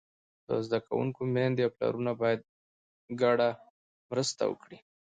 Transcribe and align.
د 0.47 0.49
زده 0.65 0.79
کوونکو 0.87 1.21
میندې 1.33 1.61
او 1.65 1.73
پلرونه 1.77 2.11
باید 2.21 2.39
ګډه 3.21 3.49
مرسته 4.09 4.43
وکړي. 4.47 4.77